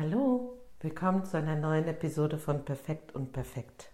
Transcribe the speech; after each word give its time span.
Hallo, 0.00 0.56
willkommen 0.80 1.24
zu 1.26 1.36
einer 1.36 1.56
neuen 1.56 1.86
Episode 1.86 2.38
von 2.38 2.64
Perfekt 2.64 3.14
und 3.14 3.34
Perfekt. 3.34 3.92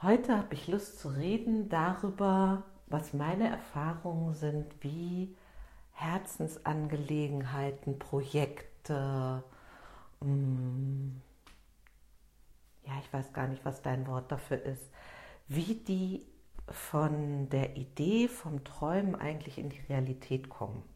Heute 0.00 0.38
habe 0.38 0.54
ich 0.54 0.68
Lust 0.68 0.98
zu 0.98 1.08
reden 1.08 1.68
darüber, 1.68 2.62
was 2.86 3.12
meine 3.12 3.46
Erfahrungen 3.46 4.32
sind, 4.32 4.72
wie 4.80 5.36
Herzensangelegenheiten, 5.92 7.98
Projekte, 7.98 9.44
mm, 10.20 11.08
ja, 12.86 12.92
ich 13.02 13.12
weiß 13.12 13.34
gar 13.34 13.48
nicht, 13.48 13.66
was 13.66 13.82
dein 13.82 14.06
Wort 14.06 14.32
dafür 14.32 14.62
ist, 14.62 14.90
wie 15.46 15.74
die 15.74 16.24
von 16.70 17.50
der 17.50 17.76
Idee, 17.76 18.28
vom 18.28 18.64
Träumen 18.64 19.14
eigentlich 19.14 19.58
in 19.58 19.68
die 19.68 19.82
Realität 19.90 20.48
kommen. 20.48 20.93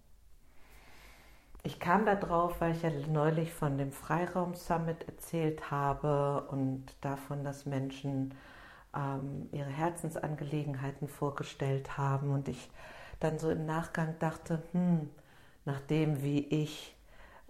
Ich 1.65 1.81
kam 1.81 2.07
da 2.07 2.15
drauf, 2.15 2.61
weil 2.61 2.75
ich 2.75 2.83
ja 2.83 2.91
neulich 3.09 3.53
von 3.53 3.79
dem 3.79 3.93
Freiraum 3.93 4.55
Summit 4.55 5.07
erzählt 5.09 5.71
habe 5.71 6.47
und 6.51 6.87
davon, 7.01 7.45
dass 7.45 7.67
Menschen 7.67 8.35
ähm, 8.95 9.49
ihre 9.53 9.69
Herzensangelegenheiten 9.69 11.09
vorgestellt 11.09 11.99
haben. 11.99 12.31
Und 12.31 12.49
ich 12.49 12.71
dann 13.21 13.39
so 13.39 13.51
im 13.51 13.67
Nachgang 13.67 14.15
dachte, 14.21 14.63
hm, 14.73 15.11
nachdem 15.65 16.23
wie 16.23 16.47
ich 16.47 16.97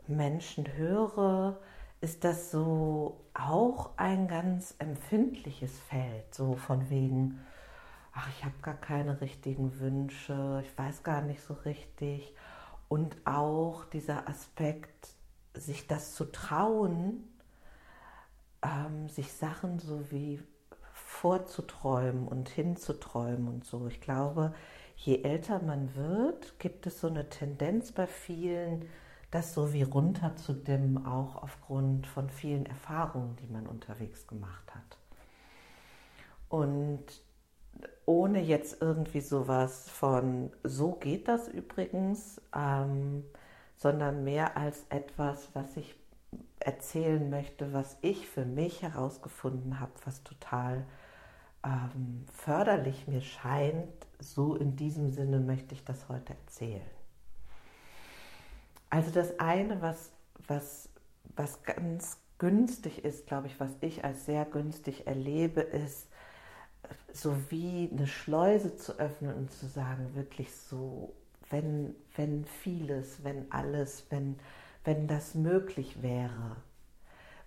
Menschen 0.06 0.66
höre, 0.76 1.58
ist 2.00 2.24
das 2.24 2.50
so 2.50 3.20
auch 3.34 3.90
ein 3.96 4.28
ganz 4.28 4.74
empfindliches 4.78 5.78
Feld, 5.80 6.34
so 6.34 6.54
von 6.54 6.88
wegen, 6.90 7.40
ach, 8.14 8.28
ich 8.30 8.44
habe 8.44 8.54
gar 8.62 8.74
keine 8.74 9.20
richtigen 9.20 9.78
Wünsche, 9.80 10.62
ich 10.64 10.78
weiß 10.78 11.02
gar 11.02 11.22
nicht 11.22 11.42
so 11.42 11.54
richtig 11.54 12.34
und 12.88 13.16
auch 13.24 13.84
dieser 13.86 14.28
Aspekt, 14.28 15.08
sich 15.54 15.86
das 15.86 16.14
zu 16.14 16.24
trauen, 16.26 17.24
ähm, 18.62 19.08
sich 19.08 19.32
Sachen 19.32 19.78
so 19.78 20.10
wie 20.10 20.40
vorzuträumen 20.92 22.28
und 22.28 22.48
hinzuträumen 22.48 23.48
und 23.48 23.64
so. 23.64 23.86
Ich 23.88 24.00
glaube, 24.00 24.54
je 24.96 25.22
älter 25.22 25.60
man 25.62 25.94
wird, 25.94 26.58
gibt 26.58 26.86
es 26.86 27.00
so 27.00 27.08
eine 27.08 27.28
Tendenz 27.28 27.92
bei 27.92 28.06
vielen, 28.06 28.88
das 29.30 29.52
so 29.54 29.72
wie 29.72 29.82
runterzudimmen, 29.82 31.04
auch 31.06 31.36
aufgrund 31.36 32.06
von 32.06 32.30
vielen 32.30 32.66
Erfahrungen, 32.66 33.36
die 33.36 33.46
man 33.46 33.66
unterwegs 33.66 34.26
gemacht 34.26 34.74
hat. 34.74 34.98
Und 36.48 37.04
ohne 38.06 38.40
jetzt 38.40 38.80
irgendwie 38.80 39.20
sowas 39.20 39.88
von 39.90 40.50
so 40.64 40.92
geht 40.92 41.28
das 41.28 41.48
übrigens, 41.48 42.40
ähm, 42.54 43.24
sondern 43.76 44.24
mehr 44.24 44.56
als 44.56 44.84
etwas, 44.88 45.50
was 45.54 45.76
ich 45.76 45.94
erzählen 46.58 47.30
möchte, 47.30 47.72
was 47.72 47.96
ich 48.02 48.28
für 48.28 48.44
mich 48.44 48.82
herausgefunden 48.82 49.80
habe, 49.80 49.92
was 50.04 50.22
total 50.24 50.84
ähm, 51.64 52.24
förderlich 52.32 53.06
mir 53.06 53.20
scheint. 53.20 54.06
So 54.18 54.54
in 54.56 54.76
diesem 54.76 55.10
Sinne 55.10 55.38
möchte 55.38 55.74
ich 55.74 55.84
das 55.84 56.08
heute 56.08 56.34
erzählen. 56.34 56.90
Also 58.90 59.10
das 59.10 59.38
eine, 59.38 59.82
was, 59.82 60.10
was, 60.46 60.88
was 61.36 61.62
ganz 61.62 62.18
günstig 62.38 63.04
ist, 63.04 63.26
glaube 63.26 63.48
ich, 63.48 63.60
was 63.60 63.70
ich 63.80 64.04
als 64.04 64.24
sehr 64.24 64.44
günstig 64.44 65.06
erlebe, 65.06 65.60
ist, 65.60 66.08
so 67.20 67.36
wie 67.50 67.90
eine 67.92 68.06
Schleuse 68.06 68.76
zu 68.76 68.98
öffnen 68.98 69.34
und 69.34 69.52
zu 69.52 69.66
sagen, 69.66 70.14
wirklich 70.14 70.52
so, 70.52 71.14
wenn, 71.50 71.94
wenn 72.16 72.44
vieles, 72.44 73.24
wenn 73.24 73.50
alles, 73.50 74.06
wenn, 74.10 74.38
wenn 74.84 75.06
das 75.08 75.34
möglich 75.34 76.02
wäre, 76.02 76.56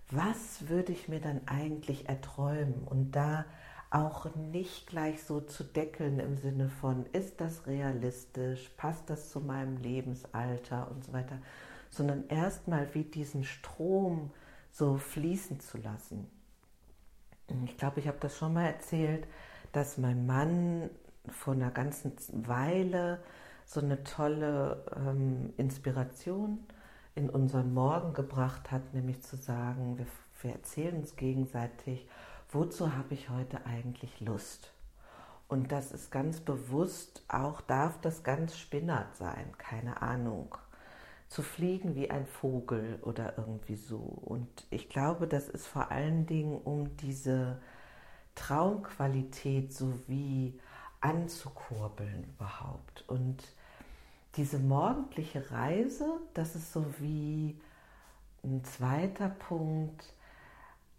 was 0.09 0.67
würde 0.67 0.91
ich 0.91 1.07
mir 1.07 1.21
dann 1.21 1.41
eigentlich 1.47 2.09
erträumen? 2.09 2.83
Und 2.85 3.11
da 3.11 3.45
auch 3.89 4.33
nicht 4.35 4.87
gleich 4.87 5.23
so 5.23 5.41
zu 5.41 5.63
deckeln 5.63 6.19
im 6.19 6.37
Sinne 6.37 6.69
von, 6.69 7.05
ist 7.13 7.41
das 7.41 7.67
realistisch, 7.67 8.69
passt 8.77 9.09
das 9.09 9.29
zu 9.29 9.41
meinem 9.41 9.77
Lebensalter 9.77 10.89
und 10.89 11.03
so 11.03 11.13
weiter, 11.13 11.39
sondern 11.89 12.27
erstmal 12.29 12.93
wie 12.93 13.03
diesen 13.03 13.43
Strom 13.43 14.31
so 14.71 14.97
fließen 14.97 15.59
zu 15.59 15.77
lassen. 15.77 16.29
Ich 17.65 17.77
glaube, 17.77 17.99
ich 17.99 18.07
habe 18.07 18.17
das 18.21 18.37
schon 18.37 18.53
mal 18.53 18.65
erzählt, 18.65 19.27
dass 19.71 19.97
mein 19.97 20.25
Mann 20.25 20.89
vor 21.29 21.53
einer 21.53 21.71
ganzen 21.71 22.13
Weile 22.47 23.19
so 23.65 23.79
eine 23.79 24.03
tolle 24.03 24.83
ähm, 24.95 25.53
Inspiration 25.57 26.59
in 27.15 27.29
unseren 27.29 27.73
Morgen 27.73 28.13
gebracht 28.13 28.71
hat, 28.71 28.93
nämlich 28.93 29.21
zu 29.21 29.35
sagen, 29.35 29.97
wir, 29.97 30.07
wir 30.41 30.51
erzählen 30.51 30.97
uns 30.97 31.15
gegenseitig, 31.15 32.07
wozu 32.49 32.95
habe 32.95 33.13
ich 33.13 33.29
heute 33.29 33.65
eigentlich 33.65 34.19
Lust? 34.19 34.73
Und 35.47 35.71
das 35.71 35.91
ist 35.91 36.11
ganz 36.11 36.39
bewusst, 36.39 37.23
auch 37.27 37.61
darf 37.61 37.99
das 37.99 38.23
ganz 38.23 38.57
spinnert 38.57 39.15
sein, 39.15 39.51
keine 39.57 40.01
Ahnung 40.01 40.55
zu 41.27 41.43
fliegen 41.43 41.95
wie 41.95 42.11
ein 42.11 42.25
Vogel 42.25 42.99
oder 43.03 43.37
irgendwie 43.37 43.75
so. 43.75 43.99
Und 43.99 44.49
ich 44.69 44.89
glaube, 44.89 45.27
das 45.27 45.47
ist 45.47 45.65
vor 45.65 45.89
allen 45.89 46.25
Dingen 46.25 46.59
um 46.61 46.97
diese 46.97 47.61
Traumqualität 48.35 49.73
sowie 49.73 50.59
anzukurbeln 51.01 52.25
überhaupt. 52.35 53.03
Und 53.07 53.43
diese 54.35 54.59
morgendliche 54.59 55.51
Reise, 55.51 56.19
das 56.33 56.55
ist 56.55 56.71
so 56.71 56.85
wie 56.99 57.59
ein 58.43 58.63
zweiter 58.63 59.29
Punkt. 59.29 60.13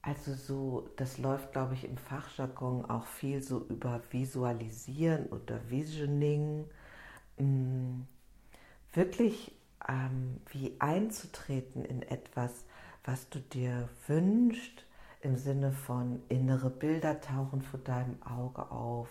Also 0.03 0.35
so, 0.35 0.91
das 0.97 1.19
läuft, 1.19 1.53
glaube 1.53 1.75
ich, 1.75 1.85
im 1.85 1.97
Fachjargon 1.97 2.85
auch 2.87 3.07
viel 3.07 3.43
so 3.43 3.65
über 3.69 4.01
Visualisieren 4.11 5.27
oder 5.27 5.59
Visioning. 5.71 6.67
Mm, 7.39 8.03
wirklich 8.93 9.53
ähm, 9.89 10.41
wie 10.51 10.75
einzutreten 10.79 11.85
in 11.85 12.03
etwas, 12.03 12.65
was 13.05 13.29
du 13.31 13.41
dir 13.41 13.89
wünschst, 14.07 14.85
im 15.23 15.37
Sinne 15.37 15.73
von 15.73 16.21
innere 16.29 16.69
Bilder 16.69 17.21
tauchen 17.21 17.63
vor 17.63 17.81
deinem 17.81 18.21
Auge 18.23 18.71
auf. 18.71 19.09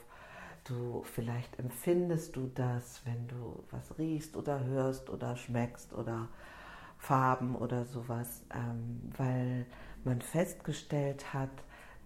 Du 0.65 1.01
vielleicht 1.03 1.57
empfindest 1.57 2.35
du 2.35 2.51
das, 2.53 3.01
wenn 3.05 3.27
du 3.27 3.63
was 3.71 3.97
riechst 3.97 4.37
oder 4.37 4.63
hörst 4.63 5.09
oder 5.09 5.35
schmeckst 5.35 5.93
oder 5.93 6.27
Farben 6.97 7.55
oder 7.55 7.85
sowas, 7.85 8.43
ähm, 8.53 9.01
weil 9.17 9.65
man 10.03 10.21
festgestellt 10.21 11.33
hat, 11.33 11.49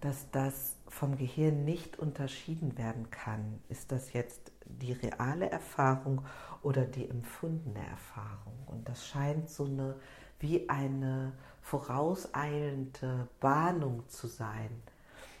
dass 0.00 0.30
das 0.30 0.76
vom 0.88 1.16
Gehirn 1.16 1.64
nicht 1.64 1.98
unterschieden 1.98 2.78
werden 2.78 3.10
kann. 3.10 3.60
Ist 3.68 3.92
das 3.92 4.12
jetzt 4.12 4.52
die 4.64 4.92
reale 4.92 5.50
Erfahrung 5.50 6.22
oder 6.62 6.84
die 6.84 7.08
empfundene 7.08 7.84
Erfahrung? 7.86 8.54
Und 8.66 8.88
das 8.88 9.06
scheint 9.06 9.50
so 9.50 9.64
eine 9.64 9.96
wie 10.38 10.68
eine 10.68 11.32
vorauseilende 11.62 13.28
Bahnung 13.40 14.08
zu 14.08 14.26
sein 14.26 14.70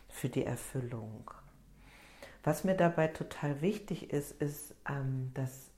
für 0.08 0.28
die 0.28 0.44
Erfüllung. 0.44 1.30
Was 2.42 2.64
mir 2.64 2.74
dabei 2.74 3.08
total 3.08 3.60
wichtig 3.60 4.10
ist, 4.12 4.32
ist, 4.40 4.74
ähm, 4.88 5.30
dass 5.34 5.70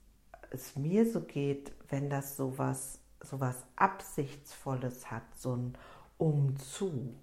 es 0.51 0.75
mir 0.75 1.11
so 1.11 1.21
geht, 1.21 1.71
wenn 1.89 2.09
das 2.09 2.37
sowas, 2.37 2.99
sowas 3.21 3.63
Absichtsvolles 3.75 5.11
hat, 5.11 5.23
so 5.35 5.55
ein 5.55 5.77
Umzu, 6.17 7.15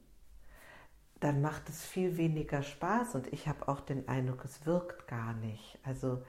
dann 1.21 1.41
macht 1.41 1.69
es 1.69 1.85
viel 1.85 2.17
weniger 2.17 2.63
Spaß 2.63 3.15
und 3.15 3.33
ich 3.33 3.49
habe 3.49 3.69
auch 3.69 3.81
den 3.81 4.07
Eindruck, 4.09 4.45
es 4.45 4.67
wirkt 4.67 5.09
gar 5.09 5.33
nicht. 5.35 5.79
Also 5.83 6.23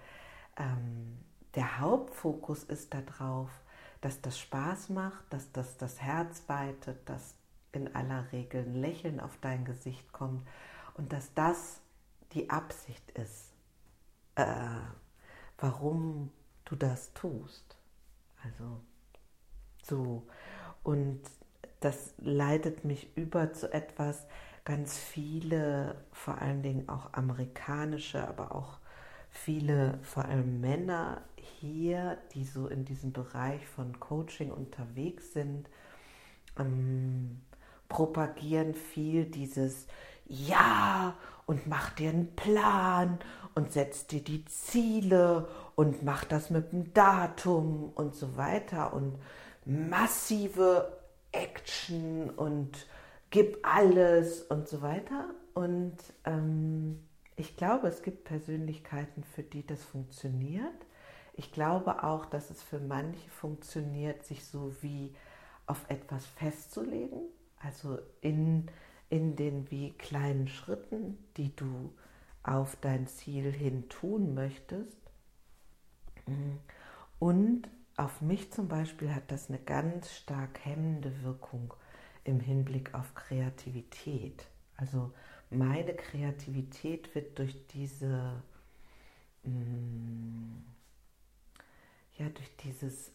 ähm, 0.57 1.17
der 1.55 1.79
Hauptfokus 1.79 2.63
ist 2.63 2.94
darauf, 2.94 3.49
dass 4.02 4.22
das 4.22 4.40
Spaß 4.40 4.90
macht, 4.90 5.24
dass 5.31 5.52
das 5.52 5.78
das 5.78 6.02
Herz 6.02 6.44
weitet, 6.47 7.08
dass 7.09 7.35
in 7.72 7.94
aller 7.96 8.32
Regel 8.32 8.64
ein 8.64 8.76
Lächeln 8.76 9.20
auf 9.20 9.38
dein 9.41 9.66
Gesicht 9.66 10.11
kommt 10.11 10.47
und 10.96 11.14
dass 11.14 11.34
das 11.34 11.79
die 12.34 12.49
Absicht 12.49 13.11
ist, 13.11 13.53
äh, 14.35 14.46
warum 15.58 16.32
du 16.66 16.76
das 16.76 17.14
tust. 17.14 17.78
Also 18.44 18.82
so. 19.84 20.28
Und 20.84 21.22
das 21.79 22.14
leitet 22.17 22.84
mich 22.84 23.16
über 23.16 23.53
zu 23.53 23.72
etwas, 23.72 24.26
ganz 24.66 24.97
viele, 24.97 26.03
vor 26.11 26.41
allen 26.41 26.61
Dingen 26.61 26.90
auch 26.90 27.14
amerikanische, 27.14 28.28
aber 28.28 28.53
auch 28.53 28.79
viele, 29.29 30.00
vor 30.02 30.26
allem 30.26 30.59
Männer 30.59 31.22
hier, 31.59 32.18
die 32.34 32.44
so 32.44 32.68
in 32.68 32.85
diesem 32.85 33.14
Bereich 33.14 33.66
von 33.68 34.00
Coaching 34.00 34.52
unterwegs 34.52 35.34
sind, 35.34 35.70
ähm, 36.58 37.41
propagieren 37.90 38.74
viel 38.74 39.26
dieses 39.26 39.88
Ja 40.26 41.16
und 41.46 41.68
mach 41.68 41.91
dir 41.91 42.09
einen 42.09 42.35
Plan 42.35 43.20
und 43.56 43.72
setz 43.72 44.08
dir 44.08 44.24
die 44.24 44.46
Ziele 44.46 45.47
und 45.76 46.03
mach 46.03 46.26
das 46.26 46.50
mit 46.50 46.72
dem 46.72 46.94
Datum 46.94 47.91
und 47.96 48.16
so 48.16 48.38
weiter 48.38 48.94
und 48.94 49.18
massive 49.66 50.97
Action 51.32 52.29
und 52.32 52.88
gib 53.29 53.59
alles 53.64 54.41
und 54.44 54.68
so 54.68 54.82
weiter. 54.82 55.29
Und 55.53 55.97
ähm, 56.26 57.06
ich 57.37 57.55
glaube, 57.55 57.87
es 57.87 58.01
gibt 58.01 58.25
Persönlichkeiten, 58.25 59.23
für 59.23 59.43
die 59.43 59.66
das 59.66 59.84
funktioniert. 59.84 60.85
Ich 61.34 61.51
glaube 61.51 62.03
auch, 62.03 62.25
dass 62.25 62.49
es 62.49 62.63
für 62.63 62.79
manche 62.79 63.29
funktioniert, 63.29 64.25
sich 64.25 64.43
so 64.43 64.75
wie 64.81 65.16
auf 65.67 65.85
etwas 65.87 66.25
festzulegen, 66.25 67.22
also 67.59 67.99
in, 68.22 68.72
in 69.09 69.35
den 69.35 69.69
wie 69.69 69.93
kleinen 69.93 70.47
Schritten, 70.47 71.19
die 71.37 71.55
du 71.55 71.93
auf 72.41 72.75
dein 72.81 73.05
Ziel 73.05 73.51
hin 73.51 73.87
tun 73.87 74.33
möchtest. 74.33 74.97
Und 77.19 77.69
auf 77.97 78.22
mich 78.22 78.51
zum 78.51 78.67
Beispiel 78.67 79.13
hat 79.13 79.31
das 79.31 79.49
eine 79.49 79.59
ganz 79.59 80.11
stark 80.11 80.66
hemmende 80.66 81.23
Wirkung 81.23 81.73
im 82.23 82.40
Hinblick 82.40 82.95
auf 82.95 83.13
Kreativität. 83.13 84.47
Also 84.75 85.13
meine 85.49 85.94
Kreativität 85.96 87.14
wird 87.16 87.38
durch 87.40 87.55
diese, 87.67 88.41
mm, 89.44 90.58
ja, 92.17 92.29
durch 92.29 92.55
dieses 92.58 93.11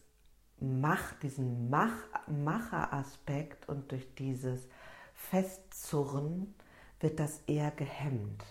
Mach, 0.59 1.13
diesen 1.19 1.69
Mach, 1.69 1.93
Macheraspekt 2.27 3.67
und 3.67 3.91
durch 3.91 4.13
dieses 4.15 4.67
Festzurren 5.13 6.53
wird 6.99 7.19
das 7.19 7.41
eher 7.47 7.71
gehemmt. 7.71 8.45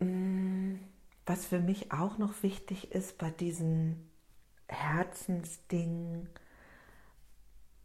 Mm, 0.00 0.76
was 1.24 1.46
für 1.46 1.60
mich 1.60 1.92
auch 1.92 2.18
noch 2.18 2.42
wichtig 2.42 2.92
ist 2.92 3.18
bei 3.18 3.30
diesen 3.30 4.10
Herzensdingen, 4.66 6.28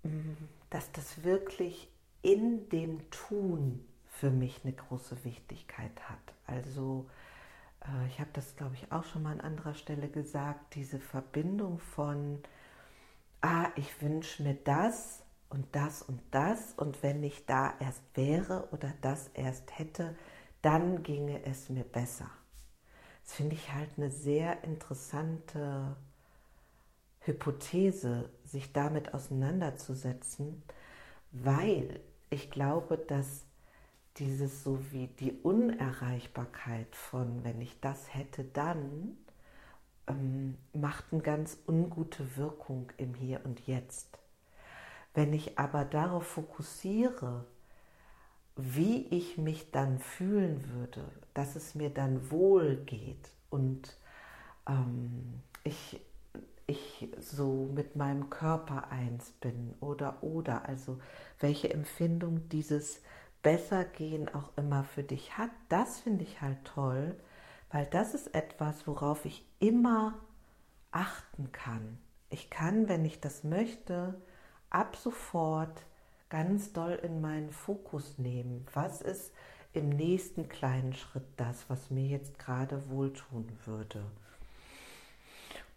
mm, 0.03 0.33
dass 0.69 0.91
das 0.91 1.23
wirklich 1.23 1.87
in 2.27 2.67
dem 2.69 3.09
Tun 3.09 3.85
für 4.09 4.29
mich 4.29 4.59
eine 4.63 4.73
große 4.73 5.23
Wichtigkeit 5.23 5.97
hat. 6.09 6.33
Also 6.45 7.09
äh, 7.85 8.07
ich 8.07 8.19
habe 8.19 8.29
das, 8.33 8.57
glaube 8.57 8.75
ich, 8.75 8.91
auch 8.91 9.05
schon 9.05 9.23
mal 9.23 9.31
an 9.31 9.39
anderer 9.39 9.73
Stelle 9.73 10.09
gesagt, 10.09 10.75
diese 10.75 10.99
Verbindung 10.99 11.79
von, 11.79 12.43
ah, 13.39 13.69
ich 13.75 14.01
wünsche 14.01 14.43
mir 14.43 14.55
das 14.55 15.23
und 15.49 15.73
das 15.73 16.01
und 16.01 16.19
das 16.31 16.73
und 16.73 17.01
wenn 17.01 17.23
ich 17.23 17.45
da 17.45 17.73
erst 17.79 18.03
wäre 18.15 18.67
oder 18.73 18.93
das 19.01 19.29
erst 19.33 19.79
hätte, 19.79 20.13
dann 20.61 21.03
ginge 21.03 21.45
es 21.45 21.69
mir 21.69 21.85
besser. 21.85 22.29
Das 23.23 23.35
finde 23.35 23.55
ich 23.55 23.71
halt 23.71 23.91
eine 23.95 24.11
sehr 24.11 24.65
interessante 24.65 25.95
Hypothese, 27.21 28.29
sich 28.43 28.73
damit 28.73 29.13
auseinanderzusetzen, 29.13 30.61
weil 31.31 32.01
ich 32.29 32.49
glaube, 32.49 32.97
dass 32.97 33.45
dieses 34.17 34.63
so 34.63 34.79
wie 34.91 35.07
die 35.07 35.31
Unerreichbarkeit 35.43 36.95
von, 36.95 37.43
wenn 37.43 37.61
ich 37.61 37.79
das 37.79 38.13
hätte, 38.13 38.43
dann 38.43 39.17
ähm, 40.07 40.57
macht 40.73 41.05
eine 41.11 41.21
ganz 41.21 41.57
ungute 41.67 42.35
Wirkung 42.35 42.91
im 42.97 43.13
Hier 43.13 43.41
und 43.45 43.67
Jetzt. 43.67 44.19
Wenn 45.13 45.33
ich 45.33 45.59
aber 45.59 45.85
darauf 45.85 46.25
fokussiere, 46.25 47.45
wie 48.55 49.05
ich 49.07 49.37
mich 49.37 49.71
dann 49.71 49.99
fühlen 49.99 50.67
würde, 50.73 51.05
dass 51.33 51.55
es 51.55 51.75
mir 51.75 51.91
dann 51.91 52.31
wohl 52.31 52.77
geht 52.77 53.29
und 53.49 53.97
ähm, 54.67 55.41
ich, 55.63 56.01
ich 56.67 57.09
so 57.19 57.69
mit 57.73 57.95
meinem 57.95 58.29
Körper 58.29 58.91
eins 58.91 59.31
bin 59.31 59.73
oder 59.79 60.21
oder, 60.21 60.67
also 60.67 60.99
welche 61.39 61.73
Empfindung 61.73 62.49
dieses 62.49 63.01
Bessergehen 63.41 64.33
auch 64.33 64.51
immer 64.57 64.83
für 64.83 65.03
dich 65.03 65.37
hat, 65.37 65.51
das 65.69 65.99
finde 65.99 66.25
ich 66.25 66.41
halt 66.41 66.63
toll, 66.65 67.15
weil 67.71 67.85
das 67.85 68.13
ist 68.13 68.35
etwas, 68.35 68.85
worauf 68.85 69.23
ich 69.25 69.45
immer 69.59 70.15
achten 70.91 71.51
kann. 71.53 71.97
Ich 72.29 72.49
kann, 72.49 72.89
wenn 72.89 73.05
ich 73.05 73.21
das 73.21 73.45
möchte, 73.45 74.15
ab 74.69 74.97
sofort 74.97 75.85
ganz 76.29 76.73
doll 76.73 76.99
in 77.01 77.21
meinen 77.21 77.51
Fokus 77.51 78.17
nehmen. 78.17 78.65
Was 78.73 79.01
ist 79.01 79.31
im 79.71 79.87
nächsten 79.89 80.49
kleinen 80.49 80.93
Schritt 80.93 81.27
das, 81.37 81.69
was 81.69 81.89
mir 81.89 82.07
jetzt 82.07 82.37
gerade 82.39 82.89
wohltun 82.89 83.47
würde? 83.65 84.03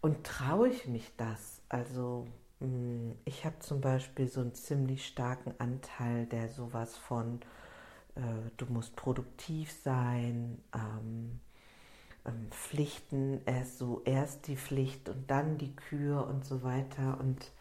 Und 0.01 0.23
traue 0.23 0.69
ich 0.69 0.87
mich 0.87 1.11
das? 1.15 1.61
Also 1.69 2.27
hm, 2.59 3.15
ich 3.25 3.45
habe 3.45 3.59
zum 3.59 3.81
Beispiel 3.81 4.27
so 4.27 4.41
einen 4.41 4.53
ziemlich 4.53 5.05
starken 5.07 5.53
Anteil, 5.59 6.25
der 6.27 6.49
sowas 6.49 6.97
von, 6.97 7.41
äh, 8.15 8.21
du 8.57 8.65
musst 8.67 8.95
produktiv 8.95 9.71
sein, 9.83 10.61
ähm, 10.75 11.39
ähm, 12.25 12.47
Pflichten, 12.51 13.41
erst 13.45 13.79
so 13.79 14.01
erst 14.05 14.47
die 14.47 14.57
Pflicht 14.57 15.09
und 15.09 15.29
dann 15.29 15.57
die 15.57 15.75
Kür 15.75 16.27
und 16.27 16.45
so 16.45 16.63
weiter. 16.63 17.19
Und 17.19 17.51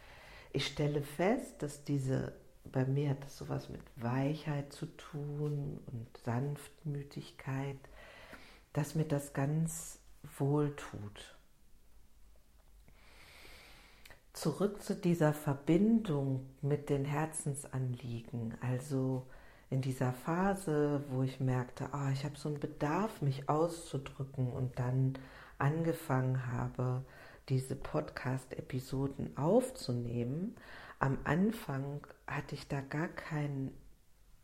ich 0.53 0.67
stelle 0.67 1.03
fest, 1.03 1.63
dass 1.63 1.85
diese, 1.85 2.35
bei 2.65 2.85
mir 2.85 3.11
hat 3.11 3.25
das 3.25 3.39
sowas 3.39 3.69
mit 3.69 3.83
Weichheit 3.97 4.73
zu 4.73 4.87
tun 4.97 5.81
und 5.87 6.17
Sanftmütigkeit, 6.25 7.79
dass 8.73 8.95
mir 8.95 9.07
das 9.07 9.33
ganz 9.33 9.99
wohl 10.39 10.75
tut 10.77 11.40
zurück 14.33 14.83
zu 14.83 14.95
dieser 14.95 15.33
Verbindung 15.33 16.47
mit 16.63 16.89
den 16.89 17.05
Herzensanliegen, 17.05 18.55
also 18.61 19.27
in 19.71 19.83
dieser 19.83 20.13
Phase, 20.13 21.05
wo 21.11 21.23
ich 21.23 21.41
merkte, 21.41 21.89
oh, 21.93 22.11
ich 22.13 22.25
habe 22.25 22.37
so 22.37 22.49
einen 22.49 22.61
Bedarf, 22.61 23.23
mich 23.23 23.49
auszudrücken 23.49 24.53
und 24.53 24.79
dann 24.79 25.19
angefangen 25.59 26.53
habe, 26.53 27.05
diese 27.49 27.77
Podcast-Episoden 27.77 29.37
aufzunehmen. 29.37 30.57
Am 30.99 31.19
Anfang 31.25 32.07
hatte 32.27 32.55
ich 32.55 32.69
da 32.69 32.81
gar 32.81 33.09
keinen 33.09 33.73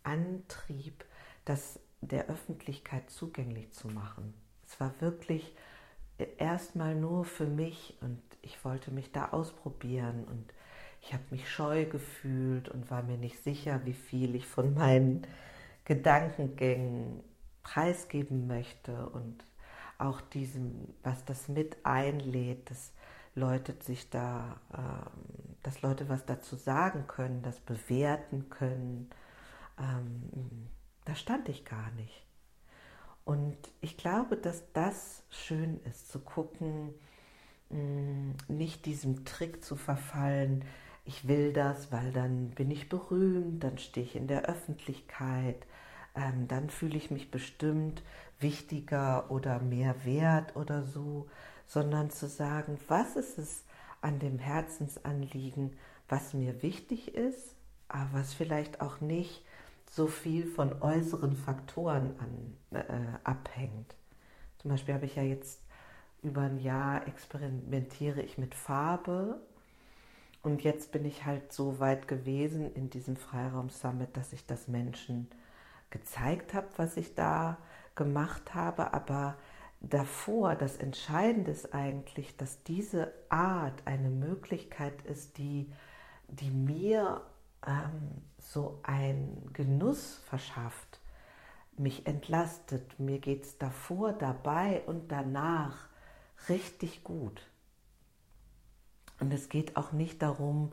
Antrieb, 0.03 1.05
das 1.45 1.81
der 2.01 2.29
Öffentlichkeit 2.29 3.11
zugänglich 3.11 3.73
zu 3.73 3.89
machen. 3.89 4.35
Es 4.67 4.79
war 4.81 4.95
wirklich 5.01 5.55
erstmal 6.39 6.95
nur 6.95 7.25
für 7.25 7.47
mich 7.47 7.97
und 8.01 8.21
ich 8.43 8.65
wollte 8.65 8.91
mich 8.91 9.13
da 9.13 9.31
ausprobieren 9.31 10.25
und 10.25 10.53
ich 11.03 11.13
habe 11.13 11.25
mich 11.31 11.51
scheu 11.51 11.85
gefühlt 11.85 12.69
und 12.69 12.91
war 12.91 13.03
mir 13.03 13.19
nicht 13.19 13.43
sicher, 13.43 13.81
wie 13.85 13.93
viel 13.93 14.35
ich 14.35 14.47
von 14.47 14.75
meinen 14.75 15.27
Gedankengängen 15.85 17.23
preisgeben 17.63 18.47
möchte 18.47 19.09
und 19.11 19.45
auch 19.99 20.21
diesem, 20.21 20.95
was 21.03 21.25
das 21.25 21.49
mit 21.49 21.77
einlädt, 21.85 22.71
dass 22.71 22.93
Leute 23.35 23.75
sich 23.81 24.11
da, 24.11 24.61
ähm, 24.77 25.57
dass 25.63 25.83
Leute 25.83 26.09
was 26.09 26.25
dazu 26.25 26.57
sagen 26.57 27.07
können, 27.07 27.43
das 27.43 27.61
bewerten 27.61 28.49
können, 28.49 29.11
ähm, 29.79 30.69
da 31.05 31.15
stand 31.15 31.49
ich 31.49 31.65
gar 31.65 31.91
nicht. 31.93 32.26
Und 33.27 33.57
ich 33.81 33.97
glaube, 33.97 34.37
dass 34.37 34.63
das 34.73 35.25
schön 35.31 35.81
ist, 35.85 36.13
zu 36.13 36.21
gucken, 36.21 36.95
mm, 37.71 38.31
nicht 38.47 38.87
diesem 38.87 39.25
Trick 39.25 39.65
zu 39.65 39.75
verfallen, 39.75 40.65
ich 41.05 41.27
will 41.27 41.53
das, 41.53 41.91
weil 41.91 42.13
dann 42.13 42.51
bin 42.51 42.71
ich 42.71 42.89
berühmt, 42.89 43.65
dann 43.65 43.79
stehe 43.79 44.07
ich 44.07 44.15
in 44.15 44.29
der 44.29 44.45
Öffentlichkeit, 44.45 45.67
ähm, 46.15 46.47
dann 46.47 46.71
fühle 46.71 46.97
ich 46.97 47.11
mich 47.11 47.33
bestimmt 47.33 48.05
wichtiger 48.39 49.29
oder 49.29 49.59
mehr 49.59 50.05
wert 50.05 50.55
oder 50.55 50.85
so, 50.85 51.29
sondern 51.67 52.11
zu 52.11 52.29
sagen, 52.29 52.79
was 52.87 53.17
ist 53.17 53.39
es 53.39 53.65
an 54.03 54.21
dem 54.21 54.39
Herzensanliegen, 54.39 55.77
was 56.09 56.33
mir 56.33 56.63
wichtig 56.63 57.17
ist, 57.17 57.57
aber 57.89 58.21
was 58.21 58.35
vielleicht 58.35 58.81
auch 58.81 59.01
nicht 59.01 59.43
so 59.91 60.07
viel 60.07 60.47
von 60.47 60.83
äußeren 60.83 61.37
Faktoren 61.37 62.15
an, 62.19 62.79
äh, 62.79 63.19
abhängt. 63.25 63.95
Zum 64.59 64.71
Beispiel 64.71 64.95
habe 64.95 65.07
ich 65.07 65.17
ja 65.17 65.23
jetzt 65.23 65.61
über 66.23 66.43
ein 66.43 66.59
Jahr 66.59 67.07
experimentiere 67.07 68.23
ich 68.23 68.37
mit 68.39 68.55
Farbe 68.55 69.41
und 70.43 70.63
jetzt 70.63 70.93
bin 70.93 71.05
ich 71.05 71.25
halt 71.25 71.53
so 71.53 71.79
weit 71.81 72.09
gewesen 72.09 72.73
in 72.75 72.91
diesem 72.91 73.17
Freiraum 73.17 73.71
Summit, 73.71 74.17
dass 74.17 74.33
ich 74.33 74.47
das 74.47 74.69
Menschen 74.69 75.29
gezeigt 75.91 76.55
habe, 76.55 76.69
was 76.77 76.97
ich 76.97 77.15
da 77.15 77.59
gemacht 77.95 78.55
habe, 78.55 78.93
aber 78.93 79.37
davor, 79.81 80.55
das 80.55 80.77
Entscheidende 80.77 81.51
ist 81.51 81.75
eigentlich, 81.75 82.37
dass 82.37 82.63
diese 82.65 83.13
Art 83.29 83.83
eine 83.87 84.11
Möglichkeit 84.11 85.03
ist, 85.03 85.39
die, 85.39 85.71
die 86.29 86.51
mir 86.51 87.23
ähm, 87.67 88.23
so 88.39 88.81
ein 88.83 89.51
Genuss 89.53 90.21
verschafft, 90.29 91.01
mich 91.77 92.07
entlastet. 92.07 92.99
Mir 92.99 93.19
geht 93.19 93.45
es 93.45 93.59
davor, 93.59 94.13
dabei 94.13 94.83
und 94.87 95.13
danach 95.13 95.89
richtig 96.49 97.05
gut. 97.05 97.43
Und 99.21 99.33
es 99.33 99.49
geht 99.49 99.77
auch 99.77 99.93
nicht 99.93 100.23
darum, 100.23 100.73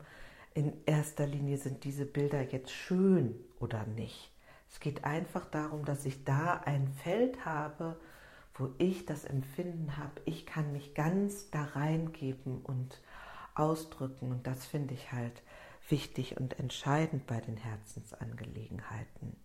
in 0.54 0.72
erster 0.86 1.26
Linie 1.26 1.58
sind 1.58 1.84
diese 1.84 2.06
Bilder 2.06 2.42
jetzt 2.42 2.70
schön 2.70 3.34
oder 3.58 3.84
nicht. 3.86 4.30
Es 4.70 4.80
geht 4.80 5.04
einfach 5.04 5.46
darum, 5.46 5.84
dass 5.84 6.04
ich 6.06 6.24
da 6.24 6.60
ein 6.64 6.88
Feld 6.88 7.44
habe, 7.44 7.98
wo 8.54 8.70
ich 8.78 9.04
das 9.04 9.24
Empfinden 9.24 9.96
habe, 9.96 10.20
ich 10.24 10.46
kann 10.46 10.72
mich 10.72 10.94
ganz 10.94 11.50
da 11.50 11.64
reingeben 11.64 12.60
und 12.62 13.00
ausdrücken. 13.54 14.30
Und 14.30 14.46
das 14.46 14.64
finde 14.64 14.94
ich 14.94 15.12
halt 15.12 15.42
wichtig 15.88 16.38
und 16.38 16.58
entscheidend 16.58 17.26
bei 17.26 17.40
den 17.40 17.56
Herzensangelegenheiten. 17.56 19.36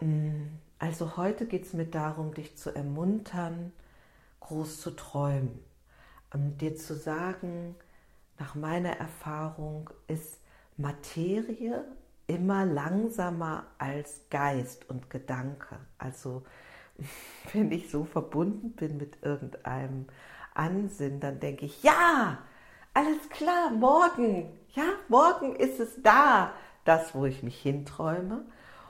Mm, 0.00 0.46
also 0.78 1.16
heute 1.16 1.46
geht 1.46 1.64
es 1.64 1.72
mir 1.72 1.86
darum, 1.86 2.34
dich 2.34 2.56
zu 2.56 2.74
ermuntern, 2.74 3.72
groß 4.40 4.80
zu 4.80 4.92
träumen. 4.92 5.58
Um 6.32 6.58
dir 6.58 6.76
zu 6.76 6.94
sagen, 6.94 7.74
nach 8.38 8.54
meiner 8.54 8.96
Erfahrung 8.96 9.90
ist 10.06 10.38
Materie 10.76 11.84
immer 12.26 12.64
langsamer 12.64 13.66
als 13.78 14.20
Geist 14.30 14.88
und 14.88 15.10
Gedanke. 15.10 15.78
Also 15.96 16.44
wenn 17.52 17.72
ich 17.72 17.90
so 17.90 18.04
verbunden 18.04 18.72
bin 18.72 18.96
mit 18.96 19.22
irgendeinem 19.22 20.06
Ansinn, 20.54 21.20
dann 21.20 21.40
denke 21.40 21.66
ich, 21.66 21.82
ja, 21.82 22.38
alles 22.98 23.28
klar, 23.28 23.70
morgen, 23.70 24.48
ja, 24.74 24.82
morgen 25.06 25.54
ist 25.54 25.78
es 25.78 26.02
da, 26.02 26.52
das, 26.84 27.14
wo 27.14 27.26
ich 27.26 27.44
mich 27.44 27.62
hinträume. 27.62 28.44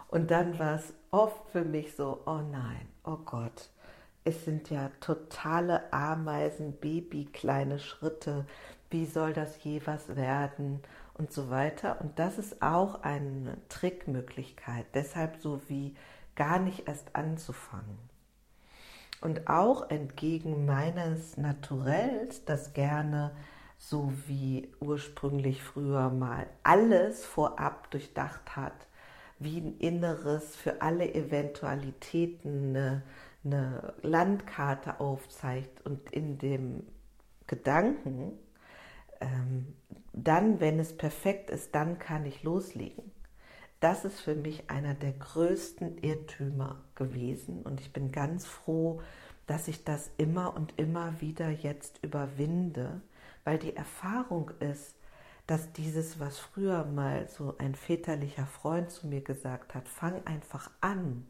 Und 0.08 0.30
dann 0.30 0.58
war 0.58 0.76
es 0.76 0.94
oft 1.10 1.50
für 1.50 1.62
mich 1.62 1.94
so, 1.94 2.22
oh 2.24 2.40
nein, 2.50 2.88
oh 3.04 3.18
Gott, 3.18 3.68
es 4.24 4.46
sind 4.46 4.70
ja 4.70 4.90
totale 5.00 5.92
Ameisen, 5.92 6.72
Baby, 6.80 7.26
kleine 7.26 7.78
Schritte, 7.78 8.46
wie 8.88 9.04
soll 9.04 9.34
das 9.34 9.62
je 9.62 9.82
was 9.84 10.16
werden 10.16 10.80
und 11.12 11.30
so 11.30 11.50
weiter. 11.50 12.00
Und 12.00 12.18
das 12.18 12.38
ist 12.38 12.62
auch 12.62 13.02
eine 13.02 13.58
Trickmöglichkeit, 13.68 14.86
deshalb 14.94 15.36
so 15.36 15.60
wie 15.68 15.94
gar 16.34 16.58
nicht 16.58 16.88
erst 16.88 17.14
anzufangen. 17.14 17.98
Und 19.20 19.50
auch 19.50 19.90
entgegen 19.90 20.64
meines 20.64 21.36
Naturells, 21.36 22.46
das 22.46 22.72
gerne 22.72 23.32
so 23.78 24.12
wie 24.26 24.68
ursprünglich 24.80 25.62
früher 25.62 26.10
mal 26.10 26.46
alles 26.64 27.24
vorab 27.24 27.90
durchdacht 27.90 28.56
hat, 28.56 28.74
wie 29.38 29.60
ein 29.60 29.78
Inneres 29.78 30.56
für 30.56 30.82
alle 30.82 31.14
Eventualitäten 31.14 32.76
eine, 32.76 33.02
eine 33.44 33.94
Landkarte 34.02 34.98
aufzeigt 35.00 35.86
und 35.86 36.10
in 36.12 36.38
dem 36.38 36.82
Gedanken, 37.46 38.32
ähm, 39.20 39.74
dann, 40.12 40.60
wenn 40.60 40.80
es 40.80 40.96
perfekt 40.96 41.48
ist, 41.50 41.74
dann 41.74 41.98
kann 41.98 42.26
ich 42.26 42.42
loslegen. 42.42 43.12
Das 43.80 44.04
ist 44.04 44.20
für 44.20 44.34
mich 44.34 44.68
einer 44.70 44.94
der 44.94 45.12
größten 45.12 45.98
Irrtümer 45.98 46.82
gewesen 46.96 47.62
und 47.62 47.80
ich 47.80 47.92
bin 47.92 48.10
ganz 48.10 48.44
froh, 48.44 49.00
dass 49.46 49.68
ich 49.68 49.84
das 49.84 50.10
immer 50.18 50.54
und 50.54 50.78
immer 50.78 51.20
wieder 51.20 51.48
jetzt 51.48 52.00
überwinde, 52.02 53.00
weil 53.48 53.56
die 53.56 53.74
Erfahrung 53.74 54.50
ist, 54.60 54.94
dass 55.46 55.72
dieses, 55.72 56.20
was 56.20 56.38
früher 56.38 56.84
mal 56.84 57.26
so 57.28 57.54
ein 57.56 57.74
väterlicher 57.74 58.44
Freund 58.44 58.90
zu 58.90 59.06
mir 59.06 59.22
gesagt 59.22 59.74
hat, 59.74 59.88
fang 59.88 60.20
einfach 60.26 60.70
an. 60.82 61.26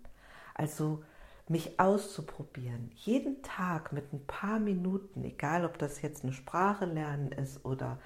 Also 0.53 1.05
mich 1.47 1.79
auszuprobieren, 1.79 2.91
jeden 2.97 3.41
Tag 3.45 3.93
mit 3.93 4.13
ein 4.13 4.27
paar 4.27 4.59
Minuten, 4.59 5.23
egal 5.23 5.65
ob 5.65 5.79
das 5.79 6.03
jetzt 6.03 6.25
eine 6.25 6.33
Sprache 6.33 6.87
lernen 6.87 7.31
ist 7.31 7.65
oder 7.65 8.01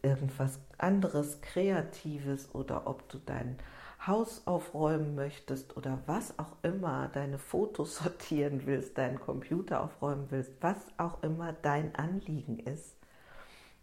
irgendwas 0.00 0.60
anderes 0.78 1.42
Kreatives 1.42 2.54
oder 2.54 2.86
ob 2.86 3.06
du 3.10 3.18
dein 3.18 3.58
Haus 4.06 4.46
aufräumen 4.46 5.14
möchtest 5.14 5.76
oder 5.76 5.98
was 6.06 6.38
auch 6.38 6.56
immer, 6.62 7.08
deine 7.08 7.36
Fotos 7.36 7.96
sortieren 8.02 8.62
willst, 8.64 8.96
deinen 8.96 9.20
Computer 9.20 9.82
aufräumen 9.82 10.28
willst, 10.30 10.52
was 10.62 10.78
auch 10.96 11.22
immer 11.22 11.52
dein 11.52 11.94
Anliegen 11.96 12.60
ist, 12.60 12.94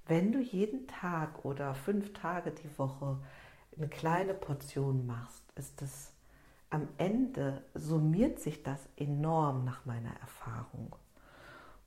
wenn 0.07 0.31
du 0.31 0.39
jeden 0.39 0.87
Tag 0.87 1.45
oder 1.45 1.73
fünf 1.73 2.13
Tage 2.13 2.51
die 2.51 2.77
Woche 2.77 3.17
eine 3.75 3.87
kleine 3.87 4.33
Portion 4.33 5.05
machst, 5.05 5.43
ist 5.55 5.81
es 5.81 6.11
am 6.69 6.87
Ende 6.97 7.63
summiert 7.73 8.39
sich 8.39 8.63
das 8.63 8.79
enorm 8.97 9.63
nach 9.63 9.85
meiner 9.85 10.11
Erfahrung. 10.19 10.95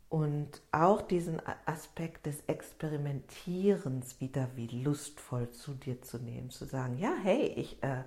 Und 0.08 0.62
auch 0.72 1.02
diesen 1.02 1.42
Aspekt 1.66 2.24
des 2.24 2.40
Experimentierens 2.46 4.20
wieder 4.20 4.48
wie 4.54 4.68
lustvoll 4.68 5.50
zu 5.50 5.74
dir 5.74 6.00
zu 6.00 6.18
nehmen, 6.18 6.48
zu 6.48 6.64
sagen, 6.64 6.96
ja, 6.96 7.12
hey, 7.22 7.48
ich, 7.56 7.82
äh, 7.82 8.04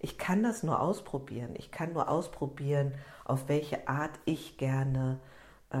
ich 0.00 0.18
kann 0.18 0.42
das 0.42 0.64
nur 0.64 0.80
ausprobieren. 0.80 1.50
Ich 1.54 1.70
kann 1.70 1.92
nur 1.92 2.08
ausprobieren, 2.08 2.92
auf 3.24 3.48
welche 3.48 3.86
Art 3.86 4.18
ich 4.24 4.56
gerne 4.58 5.20
äh, 5.20 5.35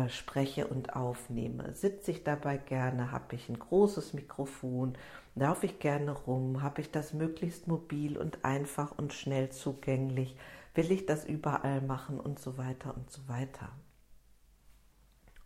spreche 0.08 0.66
und 0.66 0.96
aufnehme. 0.96 1.74
Sitze 1.74 2.10
ich 2.10 2.24
dabei 2.24 2.56
gerne? 2.56 3.12
Habe 3.12 3.36
ich 3.36 3.48
ein 3.48 3.58
großes 3.58 4.14
Mikrofon? 4.14 4.98
Laufe 5.34 5.66
ich 5.66 5.78
gerne 5.78 6.10
rum? 6.12 6.62
Habe 6.62 6.80
ich 6.80 6.90
das 6.90 7.12
möglichst 7.12 7.68
mobil 7.68 8.18
und 8.18 8.44
einfach 8.44 8.98
und 8.98 9.12
schnell 9.12 9.50
zugänglich? 9.50 10.36
Will 10.74 10.90
ich 10.90 11.06
das 11.06 11.24
überall 11.24 11.80
machen 11.80 12.20
und 12.20 12.38
so 12.38 12.58
weiter 12.58 12.94
und 12.94 13.10
so 13.10 13.28
weiter? 13.28 13.70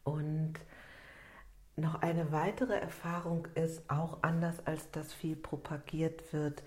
Und 0.05 0.55
noch 1.77 2.03
eine 2.03 2.33
weitere 2.33 2.75
Erfahrung 2.75 3.47
ist, 3.55 3.89
auch 3.91 4.23
anders 4.23 4.67
als 4.67 4.91
das 4.91 5.13
viel 5.13 5.37
propagiert 5.37 6.33
wird, 6.33 6.63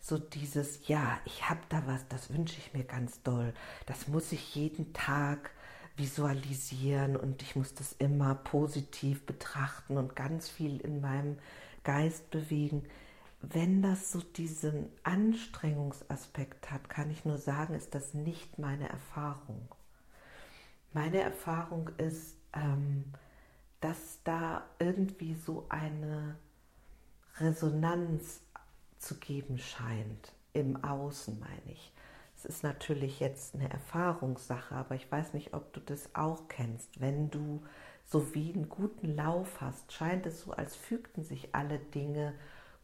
so 0.00 0.18
dieses, 0.18 0.86
ja, 0.86 1.18
ich 1.24 1.48
habe 1.48 1.60
da 1.70 1.82
was, 1.86 2.06
das 2.08 2.32
wünsche 2.32 2.58
ich 2.58 2.74
mir 2.74 2.84
ganz 2.84 3.22
doll, 3.22 3.54
das 3.86 4.08
muss 4.08 4.32
ich 4.32 4.54
jeden 4.54 4.92
Tag 4.92 5.50
visualisieren 5.96 7.16
und 7.16 7.42
ich 7.42 7.56
muss 7.56 7.74
das 7.74 7.92
immer 7.92 8.34
positiv 8.34 9.24
betrachten 9.26 9.96
und 9.96 10.16
ganz 10.16 10.48
viel 10.48 10.80
in 10.80 11.00
meinem 11.00 11.38
Geist 11.84 12.30
bewegen. 12.30 12.84
Wenn 13.40 13.82
das 13.82 14.10
so 14.10 14.20
diesen 14.20 14.88
Anstrengungsaspekt 15.02 16.70
hat, 16.70 16.88
kann 16.88 17.10
ich 17.10 17.24
nur 17.24 17.38
sagen, 17.38 17.74
ist 17.74 17.94
das 17.94 18.14
nicht 18.14 18.58
meine 18.58 18.88
Erfahrung. 18.88 19.68
Meine 20.92 21.20
Erfahrung 21.20 21.90
ist, 21.98 22.36
ähm, 22.54 23.04
dass 23.80 24.20
da 24.24 24.64
irgendwie 24.78 25.34
so 25.34 25.66
eine 25.68 26.36
Resonanz 27.38 28.40
zu 28.98 29.16
geben 29.16 29.58
scheint, 29.58 30.32
im 30.52 30.82
Außen 30.82 31.38
meine 31.38 31.72
ich. 31.72 31.92
Ist 32.44 32.62
natürlich 32.62 33.20
jetzt 33.20 33.54
eine 33.54 33.70
Erfahrungssache, 33.70 34.74
aber 34.74 34.94
ich 34.94 35.10
weiß 35.10 35.34
nicht, 35.34 35.54
ob 35.54 35.72
du 35.72 35.80
das 35.80 36.10
auch 36.14 36.48
kennst. 36.48 37.00
Wenn 37.00 37.30
du 37.30 37.62
so 38.04 38.34
wie 38.34 38.52
einen 38.52 38.68
guten 38.68 39.14
Lauf 39.14 39.60
hast, 39.60 39.92
scheint 39.92 40.26
es 40.26 40.42
so, 40.42 40.52
als 40.52 40.76
fügten 40.76 41.22
sich 41.22 41.54
alle 41.54 41.78
Dinge 41.78 42.34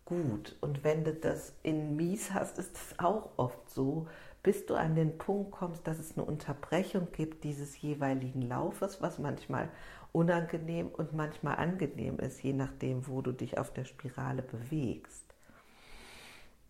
gut. 0.04 0.56
Und 0.60 0.82
wenn 0.82 1.04
du 1.04 1.14
das 1.14 1.54
in 1.62 1.96
mies 1.96 2.32
hast, 2.32 2.58
ist 2.58 2.76
es 2.76 2.98
auch 2.98 3.30
oft 3.36 3.70
so, 3.70 4.08
bis 4.42 4.66
du 4.66 4.74
an 4.74 4.94
den 4.94 5.18
Punkt 5.18 5.52
kommst, 5.52 5.86
dass 5.86 5.98
es 5.98 6.16
eine 6.16 6.24
Unterbrechung 6.24 7.08
gibt 7.12 7.44
dieses 7.44 7.80
jeweiligen 7.80 8.42
Laufes, 8.42 9.02
was 9.02 9.18
manchmal 9.18 9.68
unangenehm 10.12 10.88
und 10.88 11.12
manchmal 11.12 11.56
angenehm 11.56 12.18
ist, 12.18 12.42
je 12.42 12.52
nachdem, 12.52 13.06
wo 13.06 13.22
du 13.22 13.32
dich 13.32 13.58
auf 13.58 13.72
der 13.72 13.84
Spirale 13.84 14.42
bewegst. 14.42 15.34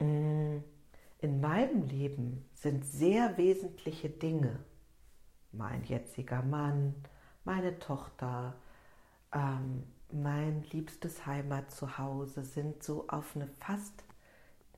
Mm, 0.01 0.59
in 1.21 1.41
meinem 1.41 1.83
Leben 1.83 2.49
sind 2.55 2.85
sehr 2.85 3.37
wesentliche 3.37 4.09
Dinge, 4.09 4.59
mein 5.53 5.85
jetziger 5.85 6.43
Mann, 6.43 6.95
meine 7.45 7.79
Tochter, 7.79 8.55
ähm, 9.33 9.85
mein 10.13 10.65
liebstes 10.71 11.27
Heimat 11.27 11.71
zu 11.71 11.99
Hause, 11.99 12.43
sind 12.43 12.83
so 12.83 13.07
auf 13.09 13.37
eine 13.37 13.47
fast 13.47 14.05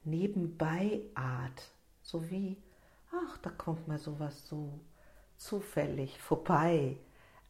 nebenbei 0.05 1.03
Art, 1.15 1.71
so 2.03 2.31
wie 2.31 2.57
ach, 3.13 3.39
da 3.39 3.51
kommt 3.51 3.89
mal 3.89 3.99
sowas 3.99 4.47
so 4.49 4.81
zufällig 5.37 6.21
vorbei 6.21 6.97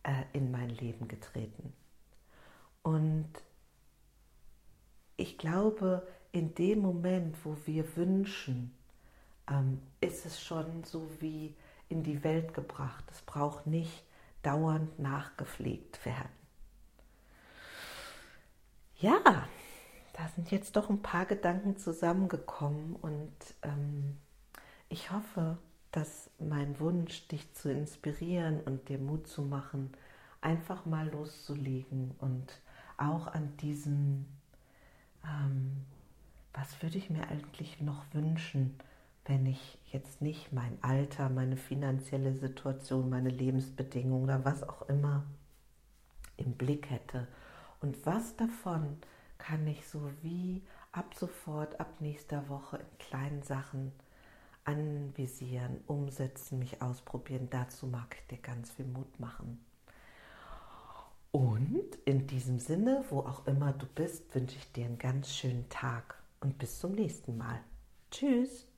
äh, 0.03 0.25
in 0.33 0.51
mein 0.51 0.71
Leben 0.71 1.09
getreten. 1.09 1.73
Und 2.83 3.31
ich 5.17 5.39
glaube, 5.39 6.07
in 6.33 6.55
dem 6.55 6.81
Moment, 6.81 7.37
wo 7.45 7.57
wir 7.67 7.97
wünschen, 7.97 8.75
ähm, 9.49 9.81
ist 10.01 10.27
es 10.27 10.43
schon 10.43 10.85
so 10.85 11.09
wie 11.21 11.55
in 11.89 12.03
die 12.03 12.25
Welt 12.25 12.55
gebracht. 12.55 13.05
Es 13.11 13.23
braucht 13.23 13.67
nicht 13.67 14.05
dauernd 14.43 14.99
nachgepflegt 14.99 16.05
werden. 16.05 16.31
Ja, 18.97 19.47
da 20.13 20.29
sind 20.35 20.51
jetzt 20.51 20.77
doch 20.77 20.89
ein 20.89 21.03
paar 21.03 21.27
Gedanken 21.27 21.77
zusammengekommen 21.77 22.97
und 22.97 23.33
ähm, 23.63 24.17
ich 24.89 25.11
hoffe, 25.11 25.59
dass 25.91 26.31
mein 26.39 26.79
Wunsch, 26.79 27.27
dich 27.29 27.53
zu 27.55 27.71
inspirieren 27.71 28.61
und 28.61 28.89
dir 28.89 28.99
Mut 28.99 29.27
zu 29.27 29.43
machen, 29.43 29.93
einfach 30.41 30.87
mal 30.87 31.09
loszulegen 31.09 32.15
und 32.19 32.61
auch 32.97 33.27
an 33.27 33.57
diesen 33.59 34.27
ähm, 35.25 35.85
was 36.55 36.83
würde 36.83 36.99
ich 36.99 37.11
mir 37.11 37.29
eigentlich 37.29 37.81
noch 37.81 38.05
wünschen, 38.13 38.77
wenn 39.25 39.47
ich 39.47 39.79
jetzt 39.93 40.21
nicht 40.21 40.53
mein 40.53 40.79
Alter, 40.83 41.29
meine 41.29 41.57
finanzielle 41.57 42.35
Situation, 42.35 43.11
meine 43.11 43.31
Lebensbedingungen 43.31 44.25
oder 44.25 44.45
was 44.45 44.63
auch 44.63 44.89
immer 44.89 45.25
im 46.37 46.53
Blick 46.53 46.91
hätte. 46.91 47.29
Und 47.81 48.05
was 48.07 48.37
davon 48.37 48.99
kann 49.39 49.67
ich 49.67 49.87
so 49.87 50.11
wie 50.23 50.63
ab 50.93 51.15
sofort, 51.15 51.79
ab 51.81 52.01
nächster 52.01 52.49
Woche 52.49 52.79
in 52.79 52.99
kleinen 52.99 53.43
Sachen 53.43 53.93
anvisieren, 54.65 55.81
umsetzen, 55.87 56.59
mich 56.59 56.83
ausprobieren. 56.83 57.49
Dazu 57.51 57.87
mag 57.87 58.17
ich 58.19 58.27
dir 58.29 58.43
ganz 58.43 58.71
viel 58.71 58.87
Mut 58.87 59.19
machen. 59.19 59.65
Und 61.33 61.95
in 62.05 62.27
diesem 62.27 62.59
Sinne, 62.59 63.05
wo 63.09 63.21
auch 63.21 63.47
immer 63.47 63.73
du 63.73 63.87
bist, 63.87 64.35
wünsche 64.35 64.57
ich 64.57 64.71
dir 64.73 64.85
einen 64.85 64.99
ganz 64.99 65.35
schönen 65.35 65.69
Tag 65.71 66.23
und 66.41 66.59
bis 66.59 66.79
zum 66.79 66.93
nächsten 66.93 67.39
Mal. 67.39 67.61
Tschüss. 68.11 68.72